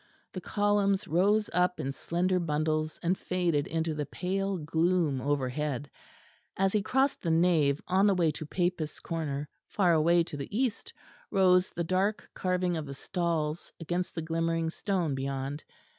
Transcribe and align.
The 0.33 0.41
columns 0.41 1.07
rose 1.07 1.47
up 1.53 1.79
in 1.79 1.91
slender 1.91 2.39
bundles 2.39 2.99
and 3.03 3.15
faded 3.15 3.67
into 3.67 3.93
the 3.93 4.07
pale 4.07 4.57
gloom 4.57 5.21
overhead; 5.21 5.91
as 6.57 6.73
he 6.73 6.81
crossed 6.81 7.21
the 7.21 7.29
nave 7.29 7.79
on 7.87 8.07
the 8.07 8.15
way 8.15 8.31
to 8.31 8.45
Papists' 8.47 8.99
Corner 8.99 9.47
far 9.67 9.93
away 9.93 10.23
to 10.23 10.35
the 10.37 10.57
east 10.57 10.91
rose 11.29 11.69
the 11.69 11.83
dark 11.83 12.27
carving 12.33 12.77
of 12.77 12.87
the 12.87 12.95
stalls 12.95 13.71
against 13.79 14.15
the 14.15 14.23
glimmering 14.23 14.71
stone 14.71 15.13
beyond. 15.13 15.63